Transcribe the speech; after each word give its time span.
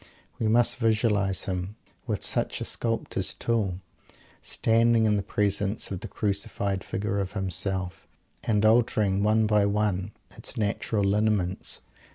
We 0.39 0.47
must 0.47 0.77
visualize 0.77 1.45
him, 1.45 1.75
with 2.07 2.23
such 2.23 2.59
a 2.59 2.65
sculptor's 2.65 3.35
tool, 3.35 3.81
standing 4.41 5.05
in 5.05 5.15
the 5.15 5.21
presence 5.21 5.91
of 5.91 5.99
the 5.99 6.07
crucified 6.07 6.83
figure 6.83 7.19
of 7.19 7.33
himself; 7.33 8.07
and 8.43 8.65
altering 8.65 9.21
one 9.21 9.45
by 9.45 9.67
one, 9.67 10.13
its 10.35 10.57
natural 10.57 11.03
lineaments! 11.03 11.81